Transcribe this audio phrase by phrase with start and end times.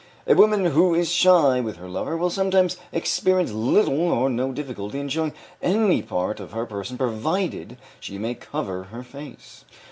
[0.25, 4.99] A woman who is shy with her lover will sometimes experience little or no difficulty
[4.99, 5.31] in showing
[5.61, 9.63] any part of her person provided she may cover her face.